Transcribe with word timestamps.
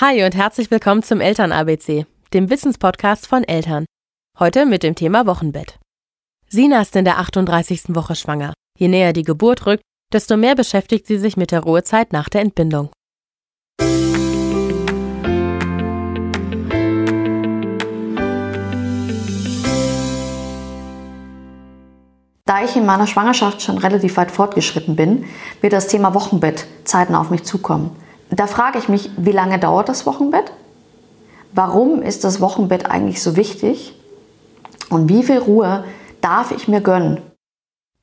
Hi 0.00 0.24
und 0.24 0.34
herzlich 0.34 0.72
willkommen 0.72 1.04
zum 1.04 1.20
Eltern-ABC, 1.20 2.04
dem 2.32 2.50
Wissenspodcast 2.50 3.28
von 3.28 3.44
Eltern. 3.44 3.84
Heute 4.40 4.66
mit 4.66 4.82
dem 4.82 4.96
Thema 4.96 5.24
Wochenbett. 5.24 5.78
Sina 6.48 6.80
ist 6.80 6.96
in 6.96 7.04
der 7.04 7.20
38. 7.20 7.94
Woche 7.94 8.16
schwanger. 8.16 8.54
Je 8.76 8.88
näher 8.88 9.12
die 9.12 9.22
Geburt 9.22 9.66
rückt, 9.66 9.84
desto 10.12 10.36
mehr 10.36 10.56
beschäftigt 10.56 11.06
sie 11.06 11.16
sich 11.16 11.36
mit 11.36 11.52
der 11.52 11.60
Ruhezeit 11.60 12.12
nach 12.12 12.28
der 12.28 12.40
Entbindung. 12.40 12.90
Da 22.46 22.64
ich 22.64 22.74
in 22.74 22.84
meiner 22.84 23.06
Schwangerschaft 23.06 23.62
schon 23.62 23.78
relativ 23.78 24.16
weit 24.16 24.32
fortgeschritten 24.32 24.96
bin, 24.96 25.26
wird 25.60 25.72
das 25.72 25.86
Thema 25.86 26.14
Wochenbett 26.14 26.66
zeitnah 26.82 27.20
auf 27.20 27.30
mich 27.30 27.44
zukommen. 27.44 27.94
Da 28.30 28.46
frage 28.46 28.78
ich 28.78 28.88
mich, 28.88 29.10
wie 29.16 29.32
lange 29.32 29.58
dauert 29.58 29.88
das 29.88 30.06
Wochenbett? 30.06 30.52
Warum 31.52 32.02
ist 32.02 32.24
das 32.24 32.40
Wochenbett 32.40 32.90
eigentlich 32.90 33.22
so 33.22 33.36
wichtig? 33.36 33.94
Und 34.90 35.08
wie 35.08 35.22
viel 35.22 35.38
Ruhe 35.38 35.84
darf 36.20 36.50
ich 36.50 36.68
mir 36.68 36.80
gönnen? 36.80 37.20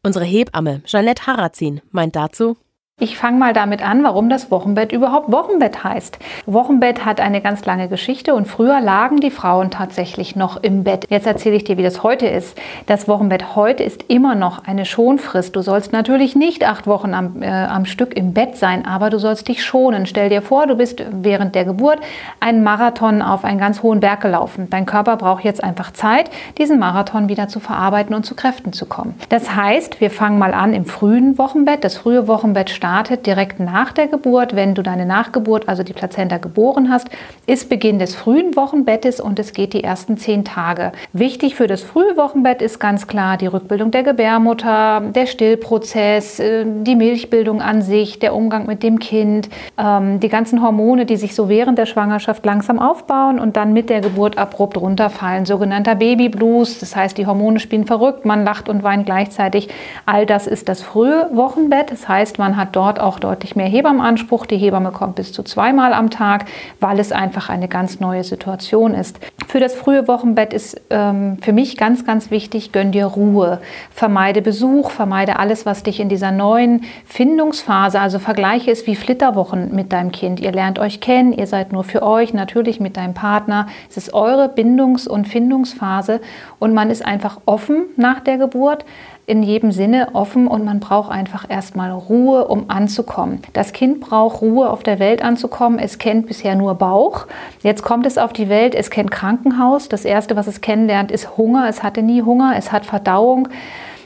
Unsere 0.03 0.25
Hebamme 0.25 0.81
Jeanette 0.85 1.27
Harazin 1.27 1.81
meint 1.91 2.15
dazu, 2.15 2.57
ich 3.01 3.17
fange 3.17 3.39
mal 3.39 3.51
damit 3.51 3.81
an, 3.83 4.03
warum 4.03 4.29
das 4.29 4.51
Wochenbett 4.51 4.91
überhaupt 4.91 5.31
Wochenbett 5.31 5.83
heißt. 5.83 6.19
Wochenbett 6.45 7.03
hat 7.03 7.19
eine 7.19 7.41
ganz 7.41 7.65
lange 7.65 7.87
Geschichte 7.87 8.35
und 8.35 8.47
früher 8.47 8.79
lagen 8.79 9.19
die 9.19 9.31
Frauen 9.31 9.71
tatsächlich 9.71 10.35
noch 10.35 10.57
im 10.61 10.83
Bett. 10.83 11.07
Jetzt 11.09 11.25
erzähle 11.25 11.55
ich 11.55 11.63
dir, 11.63 11.77
wie 11.77 11.83
das 11.83 12.03
heute 12.03 12.27
ist. 12.27 12.59
Das 12.85 13.07
Wochenbett 13.07 13.55
heute 13.55 13.81
ist 13.81 14.03
immer 14.07 14.35
noch 14.35 14.65
eine 14.65 14.85
Schonfrist. 14.85 15.55
Du 15.55 15.63
sollst 15.63 15.93
natürlich 15.93 16.35
nicht 16.35 16.63
acht 16.63 16.85
Wochen 16.85 17.15
am, 17.15 17.41
äh, 17.41 17.47
am 17.47 17.85
Stück 17.85 18.15
im 18.15 18.33
Bett 18.33 18.55
sein, 18.55 18.85
aber 18.85 19.09
du 19.09 19.17
sollst 19.17 19.47
dich 19.47 19.65
schonen. 19.65 20.05
Stell 20.05 20.29
dir 20.29 20.43
vor, 20.43 20.67
du 20.67 20.75
bist 20.75 21.03
während 21.11 21.55
der 21.55 21.65
Geburt 21.65 21.97
einen 22.39 22.61
Marathon 22.61 23.23
auf 23.23 23.43
einen 23.43 23.59
ganz 23.59 23.81
hohen 23.81 23.99
Berg 23.99 24.21
gelaufen. 24.21 24.67
Dein 24.69 24.85
Körper 24.85 25.17
braucht 25.17 25.43
jetzt 25.43 25.63
einfach 25.63 25.91
Zeit, 25.91 26.29
diesen 26.59 26.77
Marathon 26.77 27.29
wieder 27.29 27.47
zu 27.47 27.59
verarbeiten 27.59 28.13
und 28.13 28.27
zu 28.27 28.35
Kräften 28.35 28.73
zu 28.73 28.85
kommen. 28.85 29.15
Das 29.29 29.55
heißt, 29.55 30.01
wir 30.01 30.11
fangen 30.11 30.37
mal 30.37 30.53
an 30.53 30.75
im 30.75 30.85
frühen 30.85 31.39
Wochenbett. 31.39 31.83
Das 31.83 31.97
frühe 31.97 32.27
Wochenbett 32.27 32.69
startet 32.69 32.90
startet 32.91 33.25
direkt 33.25 33.61
nach 33.61 33.93
der 33.93 34.07
Geburt, 34.07 34.53
wenn 34.53 34.75
du 34.75 34.83
deine 34.83 35.05
Nachgeburt, 35.05 35.69
also 35.69 35.81
die 35.81 35.93
Plazenta 35.93 36.39
geboren 36.39 36.89
hast, 36.89 37.07
ist 37.47 37.69
Beginn 37.69 37.99
des 37.99 38.15
frühen 38.15 38.53
Wochenbettes 38.57 39.21
und 39.21 39.39
es 39.39 39.53
geht 39.53 39.71
die 39.71 39.81
ersten 39.81 40.17
zehn 40.17 40.43
Tage. 40.43 40.91
Wichtig 41.13 41.55
für 41.55 41.67
das 41.67 41.83
frühe 41.83 42.17
Wochenbett 42.17 42.61
ist 42.61 42.79
ganz 42.79 43.07
klar 43.07 43.37
die 43.37 43.47
Rückbildung 43.47 43.91
der 43.91 44.03
Gebärmutter, 44.03 45.03
der 45.15 45.25
Stillprozess, 45.25 46.41
äh, 46.41 46.65
die 46.65 46.97
Milchbildung 46.97 47.61
an 47.61 47.81
sich, 47.81 48.19
der 48.19 48.35
Umgang 48.35 48.67
mit 48.67 48.83
dem 48.83 48.99
Kind, 48.99 49.47
ähm, 49.77 50.19
die 50.19 50.27
ganzen 50.27 50.61
Hormone, 50.61 51.05
die 51.05 51.15
sich 51.15 51.33
so 51.33 51.47
während 51.47 51.77
der 51.77 51.85
Schwangerschaft 51.85 52.45
langsam 52.45 52.77
aufbauen 52.77 53.39
und 53.39 53.55
dann 53.55 53.71
mit 53.71 53.89
der 53.89 54.01
Geburt 54.01 54.37
abrupt 54.37 54.75
runterfallen. 54.75 55.45
Sogenannter 55.45 55.95
Babyblues, 55.95 56.79
das 56.79 56.93
heißt, 56.93 57.17
die 57.17 57.25
Hormone 57.25 57.61
spielen 57.61 57.85
verrückt, 57.85 58.25
man 58.25 58.43
lacht 58.43 58.67
und 58.67 58.83
weint 58.83 59.05
gleichzeitig. 59.05 59.69
All 60.05 60.25
das 60.25 60.45
ist 60.45 60.67
das 60.67 60.81
frühe 60.81 61.29
Wochenbett. 61.31 61.89
Das 61.89 62.09
heißt, 62.09 62.37
man 62.37 62.57
hat 62.57 62.70
dort 62.75 62.99
auch 62.99 63.19
deutlich 63.19 63.55
mehr 63.55 63.67
Hebammenanspruch. 63.67 64.45
Die 64.45 64.57
Hebamme 64.57 64.91
kommt 64.91 65.15
bis 65.15 65.31
zu 65.31 65.43
zweimal 65.43 65.93
am 65.93 66.09
Tag, 66.09 66.45
weil 66.79 66.99
es 66.99 67.11
einfach 67.11 67.49
eine 67.49 67.67
ganz 67.67 67.99
neue 67.99 68.23
Situation 68.23 68.93
ist. 68.93 69.19
Für 69.47 69.59
das 69.59 69.75
frühe 69.75 70.07
Wochenbett 70.07 70.53
ist 70.53 70.81
ähm, 70.89 71.37
für 71.41 71.53
mich 71.53 71.77
ganz, 71.77 72.05
ganz 72.05 72.31
wichtig, 72.31 72.71
gönn 72.71 72.91
dir 72.91 73.05
Ruhe. 73.05 73.59
Vermeide 73.91 74.41
Besuch, 74.41 74.91
vermeide 74.91 75.39
alles, 75.39 75.65
was 75.65 75.83
dich 75.83 75.99
in 75.99 76.09
dieser 76.09 76.31
neuen 76.31 76.85
Findungsphase, 77.05 77.99
also 77.99 78.19
vergleiche 78.19 78.71
es 78.71 78.87
wie 78.87 78.95
Flitterwochen 78.95 79.75
mit 79.75 79.91
deinem 79.91 80.11
Kind. 80.11 80.39
Ihr 80.39 80.51
lernt 80.51 80.79
euch 80.79 81.01
kennen, 81.01 81.33
ihr 81.33 81.47
seid 81.47 81.73
nur 81.73 81.83
für 81.83 82.01
euch, 82.01 82.33
natürlich 82.33 82.79
mit 82.79 82.97
deinem 82.97 83.13
Partner. 83.13 83.67
Es 83.89 83.97
ist 83.97 84.13
eure 84.13 84.47
Bindungs- 84.47 85.07
und 85.07 85.27
Findungsphase 85.27 86.21
und 86.59 86.73
man 86.73 86.89
ist 86.89 87.05
einfach 87.05 87.41
offen 87.45 87.85
nach 87.97 88.19
der 88.21 88.37
Geburt 88.37 88.85
in 89.31 89.43
jedem 89.43 89.71
Sinne 89.71 90.09
offen 90.11 90.45
und 90.45 90.65
man 90.65 90.81
braucht 90.81 91.09
einfach 91.09 91.45
erstmal 91.47 91.89
Ruhe, 91.89 92.49
um 92.49 92.69
anzukommen. 92.69 93.41
Das 93.53 93.71
Kind 93.71 94.01
braucht 94.01 94.41
Ruhe, 94.41 94.69
auf 94.69 94.83
der 94.83 94.99
Welt 94.99 95.23
anzukommen. 95.23 95.79
Es 95.79 95.99
kennt 95.99 96.27
bisher 96.27 96.55
nur 96.55 96.75
Bauch. 96.75 97.27
Jetzt 97.63 97.81
kommt 97.81 98.05
es 98.05 98.17
auf 98.17 98.33
die 98.33 98.49
Welt, 98.49 98.75
es 98.75 98.89
kennt 98.89 99.09
Krankenhaus. 99.09 99.87
Das 99.87 100.03
Erste, 100.03 100.35
was 100.35 100.47
es 100.47 100.59
kennenlernt, 100.59 101.11
ist 101.11 101.37
Hunger. 101.37 101.69
Es 101.69 101.81
hatte 101.81 102.03
nie 102.03 102.23
Hunger, 102.23 102.55
es 102.57 102.73
hat 102.73 102.85
Verdauung. 102.85 103.47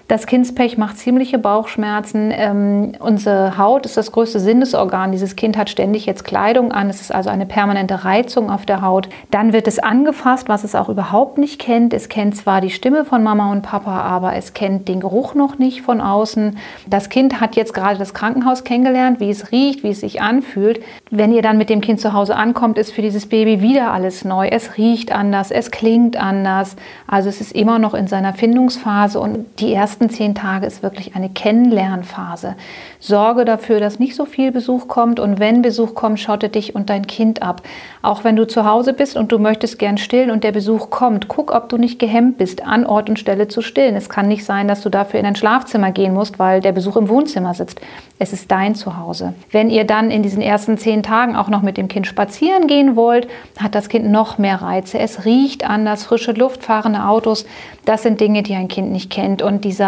Das 0.07 0.27
Kindspech 0.27 0.77
macht 0.77 0.99
ziemliche 0.99 1.39
Bauchschmerzen. 1.39 2.31
Ähm, 2.31 2.91
unsere 2.99 3.57
Haut 3.57 3.87
ist 3.87 3.97
das 3.97 4.11
größte 4.11 4.39
Sinnesorgan. 4.39 5.11
Dieses 5.11 5.35
Kind 5.35 5.57
hat 5.57 5.67
ständig 5.67 6.05
jetzt 6.05 6.23
Kleidung 6.23 6.71
an. 6.71 6.91
Es 6.91 7.01
ist 7.01 7.13
also 7.13 7.31
eine 7.31 7.47
permanente 7.47 8.05
Reizung 8.05 8.51
auf 8.51 8.67
der 8.67 8.83
Haut. 8.83 9.09
Dann 9.31 9.51
wird 9.51 9.67
es 9.67 9.79
angefasst, 9.79 10.47
was 10.47 10.63
es 10.63 10.75
auch 10.75 10.89
überhaupt 10.89 11.39
nicht 11.39 11.59
kennt. 11.59 11.91
Es 11.91 12.07
kennt 12.07 12.35
zwar 12.35 12.61
die 12.61 12.69
Stimme 12.69 13.03
von 13.03 13.23
Mama 13.23 13.51
und 13.51 13.63
Papa, 13.63 14.01
aber 14.01 14.35
es 14.35 14.53
kennt 14.53 14.87
den 14.87 14.99
Geruch 14.99 15.33
noch 15.33 15.57
nicht 15.57 15.81
von 15.81 16.01
außen. 16.01 16.55
Das 16.85 17.09
Kind 17.09 17.41
hat 17.41 17.55
jetzt 17.55 17.73
gerade 17.73 17.97
das 17.97 18.13
Krankenhaus 18.13 18.63
kennengelernt, 18.63 19.19
wie 19.19 19.31
es 19.31 19.51
riecht, 19.51 19.81
wie 19.83 19.89
es 19.89 20.01
sich 20.01 20.21
anfühlt. 20.21 20.83
Wenn 21.09 21.31
ihr 21.31 21.41
dann 21.41 21.57
mit 21.57 21.71
dem 21.71 21.81
Kind 21.81 21.99
zu 21.99 22.13
Hause 22.13 22.35
ankommt, 22.35 22.77
ist 22.77 22.91
für 22.91 23.01
dieses 23.01 23.25
Baby 23.25 23.61
wieder 23.61 23.91
alles 23.91 24.23
neu. 24.23 24.49
Es 24.49 24.77
riecht 24.77 25.11
anders, 25.11 25.49
es 25.49 25.71
klingt 25.71 26.15
anders. 26.15 26.75
Also 27.07 27.27
es 27.27 27.41
ist 27.41 27.53
immer 27.53 27.79
noch 27.79 27.95
in 27.95 28.05
seiner 28.05 28.33
Findungsphase 28.33 29.19
und 29.19 29.59
die 29.59 29.73
ersten 29.73 29.94
ersten 29.95 30.09
zehn 30.09 30.35
Tage 30.35 30.65
ist 30.65 30.83
wirklich 30.83 31.15
eine 31.15 31.29
Kennenlernphase. 31.29 32.55
Sorge 32.99 33.45
dafür, 33.45 33.79
dass 33.79 33.97
nicht 33.97 34.13
so 34.13 34.25
viel 34.25 34.51
Besuch 34.51 34.89
kommt 34.89 35.21
und 35.21 35.39
wenn 35.39 35.61
Besuch 35.61 35.95
kommt, 35.95 36.19
schotte 36.19 36.49
dich 36.49 36.75
und 36.75 36.89
dein 36.89 37.07
Kind 37.07 37.41
ab. 37.41 37.61
Auch 38.01 38.25
wenn 38.25 38.35
du 38.35 38.45
zu 38.45 38.65
Hause 38.65 38.91
bist 38.91 39.15
und 39.15 39.31
du 39.31 39.39
möchtest 39.39 39.79
gern 39.79 39.97
stillen 39.97 40.31
und 40.31 40.43
der 40.43 40.51
Besuch 40.51 40.89
kommt, 40.89 41.29
guck, 41.29 41.49
ob 41.55 41.69
du 41.69 41.77
nicht 41.77 41.97
gehemmt 41.97 42.37
bist, 42.37 42.67
an 42.67 42.85
Ort 42.85 43.07
und 43.07 43.19
Stelle 43.19 43.47
zu 43.47 43.61
stillen. 43.61 43.95
Es 43.95 44.09
kann 44.09 44.27
nicht 44.27 44.43
sein, 44.43 44.67
dass 44.67 44.81
du 44.81 44.89
dafür 44.89 45.21
in 45.21 45.25
ein 45.25 45.37
Schlafzimmer 45.37 45.91
gehen 45.91 46.13
musst, 46.13 46.39
weil 46.39 46.59
der 46.59 46.73
Besuch 46.73 46.97
im 46.97 47.07
Wohnzimmer 47.07 47.53
sitzt. 47.53 47.79
Es 48.19 48.33
ist 48.33 48.51
dein 48.51 48.75
Zuhause. 48.75 49.33
Wenn 49.51 49.69
ihr 49.69 49.85
dann 49.85 50.11
in 50.11 50.23
diesen 50.23 50.41
ersten 50.41 50.77
zehn 50.77 51.03
Tagen 51.03 51.37
auch 51.37 51.47
noch 51.47 51.61
mit 51.61 51.77
dem 51.77 51.87
Kind 51.87 52.05
spazieren 52.05 52.67
gehen 52.67 52.97
wollt, 52.97 53.27
hat 53.59 53.75
das 53.75 53.87
Kind 53.87 54.11
noch 54.11 54.37
mehr 54.37 54.61
Reize. 54.61 54.99
Es 54.99 55.23
riecht 55.23 55.69
anders, 55.69 56.03
frische 56.03 56.33
Luft, 56.33 56.63
fahrende 56.63 57.05
Autos. 57.05 57.45
Das 57.85 58.03
sind 58.03 58.19
Dinge, 58.19 58.41
die 58.41 58.55
ein 58.55 58.67
Kind 58.67 58.91
nicht 58.91 59.09
kennt. 59.09 59.41
Und 59.41 59.63
dieser 59.63 59.84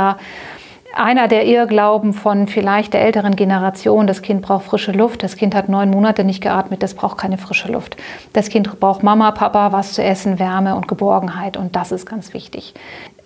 einer 0.97 1.27
der 1.27 1.45
Irrglauben 1.45 2.13
von 2.13 2.47
vielleicht 2.47 2.93
der 2.93 3.01
älteren 3.01 3.35
Generation, 3.35 4.07
das 4.07 4.21
Kind 4.21 4.41
braucht 4.41 4.65
frische 4.65 4.91
Luft, 4.91 5.23
das 5.23 5.35
Kind 5.35 5.53
hat 5.53 5.69
neun 5.69 5.89
Monate 5.89 6.23
nicht 6.23 6.41
geatmet, 6.41 6.81
das 6.81 6.95
braucht 6.95 7.17
keine 7.17 7.37
frische 7.37 7.71
Luft. 7.71 7.97
Das 8.33 8.49
Kind 8.49 8.79
braucht 8.79 9.03
Mama, 9.03 9.31
Papa, 9.31 9.71
was 9.71 9.93
zu 9.93 10.03
essen, 10.03 10.39
Wärme 10.39 10.75
und 10.75 10.87
Geborgenheit 10.87 11.57
und 11.57 11.75
das 11.75 11.91
ist 11.91 12.05
ganz 12.05 12.33
wichtig. 12.33 12.73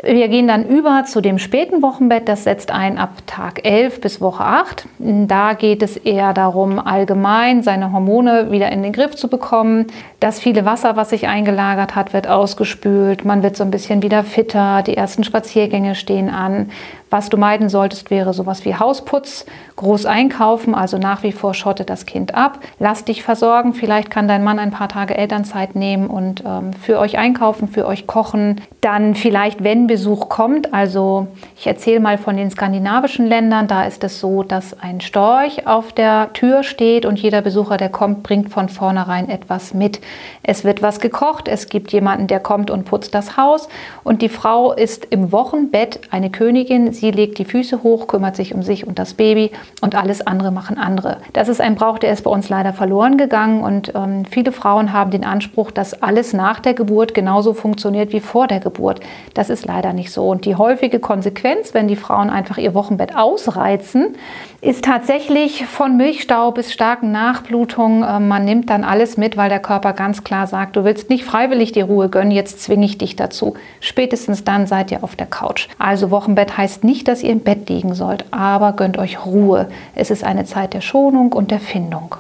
Wir 0.04 0.30
gehen 0.30 0.48
dann 0.48 0.66
über 0.66 1.04
zu 1.06 1.22
dem 1.22 1.38
späten 1.38 1.84
Wochenbett. 1.84 2.28
Das 2.28 2.44
setzt 2.44 2.72
ein 2.72 2.98
ab 2.98 3.12
Tag 3.28 3.64
11 3.64 4.02
bis 4.02 4.20
Woche 4.20 4.44
8. 4.44 4.88
Da 4.98 5.54
geht 5.54 5.84
es 5.84 5.96
eher 5.96 6.34
darum, 6.34 6.80
allgemein 6.80 7.62
seine 7.62 7.92
Hormone 7.92 8.52
wieder 8.52 8.72
in 8.72 8.82
den 8.82 8.94
Griff 8.94 9.16
zu 9.16 9.28
bekommen. 9.28 9.88
Das 10.20 10.40
viele 10.40 10.66
Wasser, 10.66 10.96
was 10.96 11.12
sich 11.12 11.28
eingelagert 11.28 11.96
hat, 11.96 12.14
wird 12.14 12.28
ausgespült. 12.28 13.26
Man 13.26 13.44
wird 13.44 13.56
so 13.56 13.64
ein 13.64 13.70
bisschen 13.70 14.02
wieder 14.02 14.24
fitter. 14.24 14.82
Die 14.82 14.98
ersten 14.98 15.24
Spaziergänge 15.24 15.94
stehen 15.94 16.30
an. 16.30 16.70
Was 17.12 17.28
du 17.28 17.36
meiden 17.36 17.68
solltest, 17.68 18.10
wäre 18.10 18.34
sowas 18.34 18.64
wie 18.64 18.76
Hausputz, 18.76 19.46
groß 19.76 20.06
einkaufen, 20.06 20.74
also 20.74 20.98
nach 20.98 21.24
wie 21.24 21.34
vor 21.34 21.54
schotte 21.54 21.84
das 21.84 22.06
Kind 22.06 22.34
ab. 22.36 22.60
Lass 22.80 23.04
dich 23.04 23.22
versorgen. 23.22 23.74
Vielleicht 23.74 24.10
kann 24.10 24.30
dein 24.30 24.46
Mann 24.46 24.60
ein 24.60 24.72
paar 24.72 24.88
Tage 24.88 25.18
Elternzeit 25.18 25.76
nehmen 25.76 26.08
und 26.08 26.42
ähm, 26.48 26.72
für 26.72 27.00
euch 27.00 27.18
einkaufen, 27.18 27.68
für 27.68 27.86
euch 27.86 28.08
kochen. 28.08 28.62
Dann 28.80 29.14
vielleicht, 29.14 29.62
wenn 29.62 29.90
Besuch 29.92 30.30
kommt, 30.30 30.74
also 30.74 31.28
ich 31.58 31.68
erzähle 31.68 32.00
mal 32.00 32.18
von 32.18 32.38
den 32.38 32.50
skandinavischen 32.50 33.28
Ländern, 33.28 33.68
da 33.68 33.84
ist 33.84 34.06
es 34.06 34.22
so, 34.22 34.42
dass 34.42 34.80
ein 34.80 35.02
Storch 35.02 35.68
auf 35.68 35.92
der 35.92 36.32
Tür 36.32 36.64
steht 36.64 37.06
und 37.06 37.20
jeder 37.20 37.42
Besucher, 37.42 37.76
der 37.76 37.90
kommt, 37.90 38.24
bringt 38.24 38.50
von 38.50 38.70
vornherein 38.70 39.28
etwas 39.28 39.74
mit. 39.74 40.00
Es 40.44 40.64
wird 40.64 40.82
was 40.82 41.02
gekocht, 41.02 41.50
es 41.50 41.68
gibt 41.68 41.92
jemanden, 41.92 42.28
der 42.28 42.40
kommt 42.40 42.72
und 42.72 42.86
putzt 42.86 43.14
das 43.14 43.36
Haus 43.36 43.68
und 44.06 44.22
die 44.22 44.30
Frau 44.30 44.72
ist 44.72 45.04
im 45.10 45.34
Wochenbett 45.34 46.00
eine 46.10 46.30
Königin. 46.30 46.94
Sie 46.94 47.12
legt 47.12 47.38
die 47.38 47.44
Füße 47.44 47.84
hoch, 47.84 48.08
kümmert 48.08 48.38
sich 48.38 48.56
um 48.56 48.64
sich 48.64 48.88
und 48.88 48.98
das 48.98 49.16
Baby 49.16 49.52
und 49.82 49.96
alles 49.96 50.26
andere 50.26 50.52
machen 50.52 50.78
andere. 50.78 51.18
Das 51.34 51.50
ist 51.50 51.60
ein 51.60 51.76
Brauch, 51.76 52.00
der 52.00 52.14
ist 52.14 52.24
bei 52.24 52.32
uns 52.32 52.48
leider 52.48 52.72
verloren 52.72 53.18
gegangen 53.18 53.62
und 53.62 53.92
ähm, 53.94 54.24
viele 54.24 54.54
Frauen 54.54 54.94
haben 54.94 55.12
den 55.12 55.26
Anspruch, 55.26 55.70
dass 55.70 56.02
alles 56.02 56.32
nach 56.32 56.62
der 56.62 56.76
Geburt 56.76 57.14
genauso 57.14 57.54
funktioniert 57.54 58.14
wie 58.14 58.22
vor 58.22 58.48
der 58.48 58.62
Geburt. 58.62 59.02
Das 59.34 59.50
ist 59.50 59.66
leider 59.66 59.81
nicht 59.94 60.12
so. 60.12 60.30
Und 60.30 60.46
die 60.46 60.56
häufige 60.56 61.00
Konsequenz, 61.00 61.74
wenn 61.74 61.88
die 61.88 61.96
Frauen 61.96 62.30
einfach 62.30 62.58
ihr 62.58 62.74
Wochenbett 62.74 63.16
ausreizen, 63.16 64.16
ist 64.62 64.86
tatsächlich 64.86 65.66
von 65.66 65.98
Milchstau 65.98 66.52
bis 66.52 66.72
starken 66.72 67.12
Nachblutungen. 67.12 68.04
Äh, 68.04 68.20
man 68.20 68.46
nimmt 68.46 68.70
dann 68.70 68.84
alles 68.84 69.18
mit, 69.18 69.38
weil 69.38 69.50
der 69.50 69.60
Körper 69.60 69.94
ganz 69.94 70.24
klar 70.24 70.48
sagt, 70.48 70.76
du 70.76 70.84
willst 70.84 71.10
nicht 71.10 71.26
freiwillig 71.26 71.72
die 71.72 71.82
Ruhe 71.82 72.10
gönnen, 72.10 72.32
jetzt 72.32 72.62
zwinge 72.62 72.86
ich 72.86 72.98
dich 72.98 73.16
dazu. 73.16 73.56
Spätestens 73.80 74.44
dann 74.44 74.68
seid 74.68 74.92
ihr 74.92 75.04
auf 75.04 75.16
der 75.16 75.28
Couch. 75.28 75.68
Also 75.80 76.12
Wochenbett 76.12 76.58
heißt 76.58 76.84
nicht, 76.84 77.08
dass 77.08 77.24
ihr 77.24 77.32
im 77.32 77.42
Bett 77.42 77.70
liegen 77.70 77.96
sollt, 77.96 78.26
aber 78.32 78.74
gönnt 78.74 78.98
euch 78.98 79.26
Ruhe. 79.26 79.68
Es 79.96 80.12
ist 80.12 80.24
eine 80.24 80.46
Zeit 80.46 80.74
der 80.74 80.82
Schonung 80.82 81.34
und 81.34 81.52
der 81.52 81.60
Findung. 81.60 82.16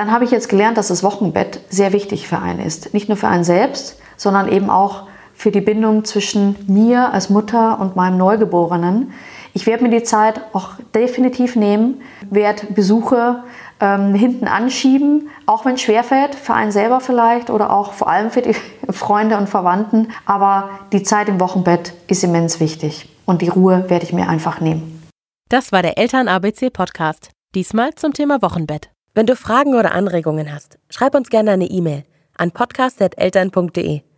dann 0.00 0.12
habe 0.12 0.24
ich 0.24 0.30
jetzt 0.30 0.48
gelernt, 0.48 0.78
dass 0.78 0.88
das 0.88 1.02
Wochenbett 1.02 1.60
sehr 1.68 1.92
wichtig 1.92 2.26
für 2.26 2.38
einen 2.38 2.60
ist. 2.60 2.94
Nicht 2.94 3.08
nur 3.08 3.18
für 3.18 3.28
einen 3.28 3.44
selbst, 3.44 3.98
sondern 4.20 4.52
eben 4.52 4.68
auch 4.68 5.04
für 5.32 5.50
die 5.50 5.62
Bindung 5.62 6.04
zwischen 6.04 6.54
mir 6.66 7.10
als 7.14 7.30
Mutter 7.30 7.80
und 7.80 7.96
meinem 7.96 8.18
Neugeborenen. 8.18 9.14
Ich 9.54 9.66
werde 9.66 9.82
mir 9.82 9.88
die 9.88 10.02
Zeit 10.02 10.42
auch 10.52 10.72
definitiv 10.94 11.56
nehmen, 11.56 12.02
werde 12.28 12.66
Besuche 12.66 13.42
ähm, 13.80 14.12
hinten 14.14 14.46
anschieben, 14.46 15.30
auch 15.46 15.64
wenn 15.64 15.76
es 15.76 15.80
schwerfällt, 15.80 16.34
für 16.34 16.52
einen 16.52 16.70
selber 16.70 17.00
vielleicht 17.00 17.48
oder 17.48 17.72
auch 17.72 17.94
vor 17.94 18.10
allem 18.10 18.30
für 18.30 18.42
die 18.42 18.54
Freunde 18.90 19.38
und 19.38 19.48
Verwandten. 19.48 20.08
Aber 20.26 20.68
die 20.92 21.02
Zeit 21.02 21.30
im 21.30 21.40
Wochenbett 21.40 21.94
ist 22.06 22.22
immens 22.22 22.60
wichtig 22.60 23.08
und 23.24 23.40
die 23.40 23.48
Ruhe 23.48 23.88
werde 23.88 24.04
ich 24.04 24.12
mir 24.12 24.28
einfach 24.28 24.60
nehmen. 24.60 25.02
Das 25.48 25.72
war 25.72 25.80
der 25.80 25.96
Eltern-ABC 25.96 26.68
Podcast. 26.68 27.30
Diesmal 27.54 27.94
zum 27.94 28.12
Thema 28.12 28.42
Wochenbett. 28.42 28.90
Wenn 29.14 29.24
du 29.24 29.34
Fragen 29.34 29.74
oder 29.74 29.92
Anregungen 29.92 30.52
hast, 30.52 30.78
schreib 30.90 31.14
uns 31.14 31.30
gerne 31.30 31.52
eine 31.52 31.66
E-Mail 31.66 32.04
an 32.36 32.50
podcast.eltern.de. 32.52 34.09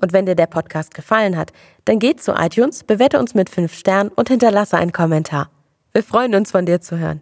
Und 0.00 0.12
wenn 0.12 0.26
dir 0.26 0.34
der 0.34 0.46
Podcast 0.46 0.94
gefallen 0.94 1.36
hat, 1.36 1.52
dann 1.84 1.98
geh 1.98 2.16
zu 2.16 2.32
iTunes, 2.32 2.84
bewerte 2.84 3.18
uns 3.18 3.34
mit 3.34 3.50
5 3.50 3.72
Sternen 3.74 4.10
und 4.10 4.28
hinterlasse 4.28 4.76
einen 4.76 4.92
Kommentar. 4.92 5.50
Wir 5.92 6.02
freuen 6.02 6.34
uns, 6.34 6.50
von 6.50 6.66
dir 6.66 6.80
zu 6.80 6.98
hören. 6.98 7.16